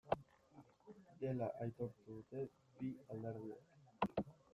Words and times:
Dela 1.23 1.49
aitortu 1.65 2.01
dute 2.15 2.41
bi 2.79 2.89
alderdiek. 3.17 4.25